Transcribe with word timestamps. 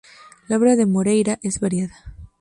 La 0.47 0.57
obra 0.57 0.75
de 0.75 0.87
Moreyra 0.87 1.37
es 1.43 1.59
variada. 1.59 1.95